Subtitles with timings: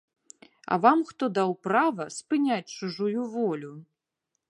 [0.75, 3.73] А вам хто даў права спыняць чужую волю?!